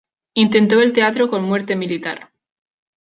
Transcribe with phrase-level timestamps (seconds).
[0.33, 2.31] Intentó el teatro con "Muerte militar".